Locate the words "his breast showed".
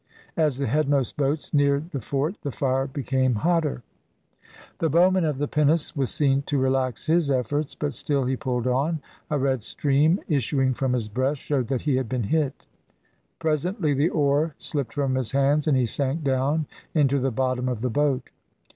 10.93-11.67